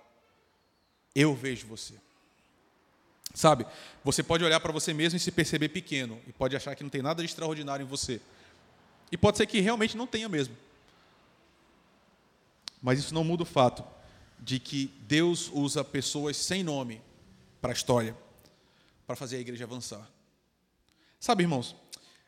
[1.16, 1.96] eu vejo você.
[3.34, 3.66] Sabe,
[4.04, 6.92] você pode olhar para você mesmo e se perceber pequeno, e pode achar que não
[6.92, 8.22] tem nada de extraordinário em você.
[9.12, 10.56] E pode ser que realmente não tenha mesmo.
[12.84, 13.84] Mas isso não muda o fato
[14.38, 17.02] de que Deus usa pessoas sem nome
[17.62, 18.16] para a história,
[19.08, 20.12] para fazer a igreja avançar.
[21.18, 21.74] Sabe, irmãos,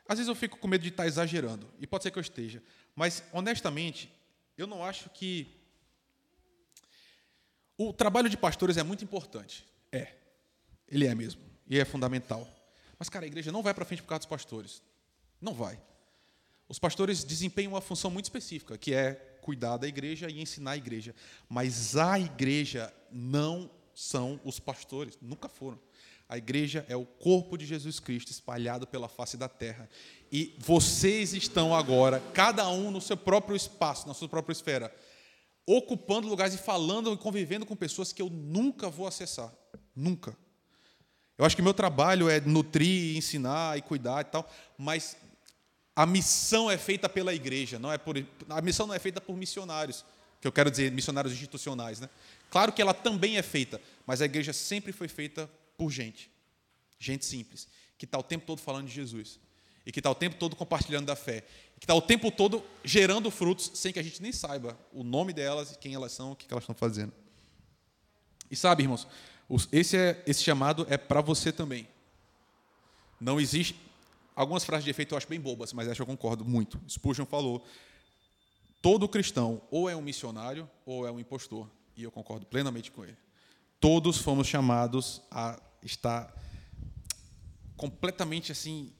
[0.08, 2.64] às vezes eu fico com medo de estar exagerando, e pode ser que eu esteja,
[2.96, 4.10] mas, honestamente,
[4.58, 5.54] eu não acho que.
[7.78, 9.68] O trabalho de pastores é muito importante.
[9.92, 10.14] É.
[10.88, 11.42] Ele é mesmo.
[11.68, 12.48] E é fundamental.
[12.98, 14.82] Mas, cara, a igreja não vai para frente por causa dos pastores.
[15.42, 15.78] Não vai.
[16.70, 20.78] Os pastores desempenham uma função muito específica, que é cuidar da igreja e ensinar a
[20.78, 21.14] igreja.
[21.48, 25.80] Mas a igreja não são os pastores, nunca foram.
[26.28, 29.88] A igreja é o corpo de Jesus Cristo espalhado pela face da terra.
[30.32, 34.94] E vocês estão agora, cada um no seu próprio espaço, na sua própria esfera,
[35.68, 39.54] ocupando lugares e falando e convivendo com pessoas que eu nunca vou acessar.
[39.96, 40.36] Nunca.
[41.38, 45.16] Eu acho que meu trabalho é nutrir, ensinar e cuidar e tal, mas
[45.96, 48.16] a missão é feita pela igreja, não é por
[48.50, 50.04] a missão não é feita por missionários,
[50.42, 52.10] que eu quero dizer missionários institucionais, né?
[52.50, 56.30] Claro que ela também é feita, mas a igreja sempre foi feita por gente,
[57.00, 59.40] gente simples, que está o tempo todo falando de Jesus
[59.86, 61.44] e que está o tempo todo compartilhando da fé,
[61.76, 65.04] e que está o tempo todo gerando frutos sem que a gente nem saiba o
[65.04, 67.14] nome delas, quem elas são, o que elas estão fazendo.
[68.50, 69.08] E sabe, irmãos,
[69.72, 71.88] esse, é, esse chamado é para você também.
[73.20, 73.76] Não existe.
[74.36, 76.80] Algumas frases de efeito eu acho bem bobas, mas acho que eu concordo muito.
[76.90, 77.66] Spurgeon falou:
[78.82, 81.70] todo cristão ou é um missionário ou é um impostor.
[81.96, 83.18] E eu concordo plenamente com ele.
[83.80, 86.34] Todos fomos chamados a estar
[87.78, 88.92] completamente assim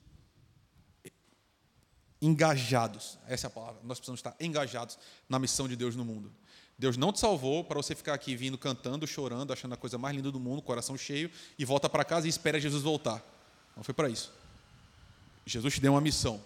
[2.22, 3.18] engajados.
[3.28, 3.82] Essa é a palavra.
[3.84, 6.34] Nós precisamos estar engajados na missão de Deus no mundo.
[6.78, 10.16] Deus não te salvou para você ficar aqui vindo cantando, chorando, achando a coisa mais
[10.16, 13.24] linda do mundo, coração cheio, e volta para casa e espera Jesus voltar.
[13.76, 14.34] Não foi para isso.
[15.46, 16.42] Jesus te deu uma missão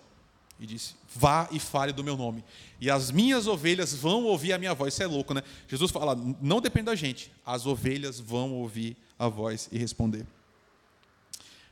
[0.59, 2.43] e disse: Vá e fale do meu nome.
[2.79, 4.93] E as minhas ovelhas vão ouvir a minha voz.
[4.93, 5.41] Isso é louco, né?
[5.67, 7.31] Jesus fala: Não depende da gente.
[7.45, 10.25] As ovelhas vão ouvir a voz e responder.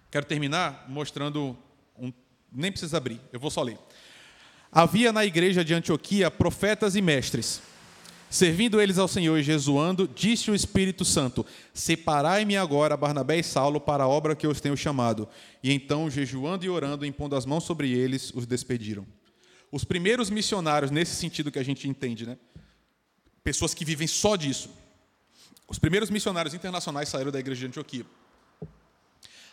[0.10, 1.58] Quero terminar mostrando
[1.98, 2.14] um.
[2.52, 3.78] Nem precisa abrir, eu vou só ler.
[4.72, 7.62] Havia na igreja de Antioquia profetas e mestres.
[8.30, 13.80] Servindo eles ao Senhor e jesuando, disse o Espírito Santo: Separai-me agora Barnabé e Saulo
[13.80, 15.28] para a obra que eu os tenho chamado.
[15.64, 19.06] E então, jejuando e orando, impondo as mãos sobre eles, os despediram.
[19.72, 22.38] Os primeiros missionários, nesse sentido que a gente entende, né?
[23.48, 24.70] pessoas que vivem só disso.
[25.70, 28.06] Os primeiros missionários internacionais saíram da igreja de Antioquia.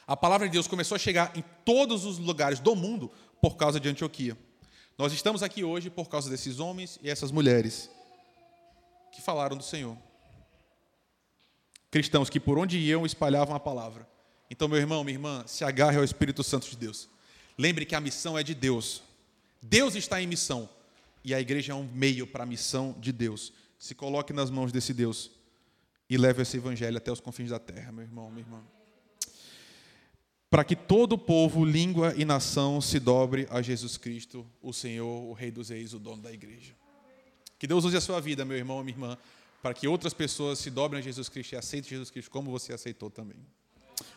[0.05, 3.09] A palavra de Deus começou a chegar em todos os lugares do mundo
[3.41, 4.37] por causa de Antioquia.
[4.99, 7.89] Nós estamos aqui hoje por causa desses homens e essas mulheres
[9.15, 9.97] que falaram do Senhor.
[11.91, 14.09] Cristãos que por onde iam espalhavam a palavra.
[14.51, 17.09] Então, meu irmão, minha irmã, se agarre ao Espírito Santo de Deus.
[17.57, 19.03] Lembre que a missão é de Deus.
[19.63, 20.69] Deus está em missão.
[21.25, 23.53] E a igreja é um meio para a missão de Deus.
[23.79, 25.31] Se coloque nas mãos desse Deus
[26.11, 28.63] e leve esse evangelho até os confins da terra, meu irmão, minha irmã
[30.55, 35.33] para que todo povo, língua e nação se dobre a Jesus Cristo, o Senhor, o
[35.33, 36.77] Rei dos Reis, o dono da igreja.
[37.59, 39.19] Que Deus use a sua vida, meu irmão minha irmã,
[39.63, 42.73] para que outras pessoas se dobrem a Jesus Cristo e aceitem Jesus Cristo como você
[42.73, 43.37] aceitou também.
[43.97, 44.15] Vamos